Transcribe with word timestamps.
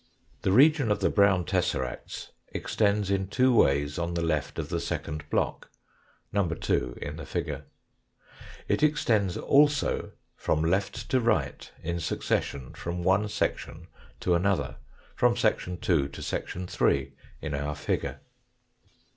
The 0.41 0.51
region 0.51 0.89
of 0.89 0.99
the 0.99 1.11
brown 1.11 1.45
tesseracts 1.45 2.31
extends 2.47 3.11
in 3.11 3.27
two 3.27 3.53
ways 3.53 3.99
on 3.99 4.15
the 4.15 4.23
left 4.23 4.57
of 4.57 4.69
the 4.69 4.79
second 4.79 5.29
block, 5.29 5.69
No. 6.33 6.47
2 6.47 6.97
in 6.99 7.17
the 7.17 7.25
figure. 7.27 7.65
It 8.67 8.81
extends 8.81 9.37
also 9.37 10.13
from 10.35 10.63
left 10.63 11.07
to 11.11 11.19
right 11.19 11.71
in 11.83 11.99
succession 11.99 12.73
from 12.73 13.03
one 13.03 13.29
section 13.29 13.89
to 14.21 14.33
another, 14.33 14.77
from 15.15 15.37
section 15.37 15.77
2 15.77 16.07
to 16.07 16.21
section 16.23 16.65
3 16.65 17.13
in 17.39 17.53
our 17.53 17.75
figure. 17.75 18.21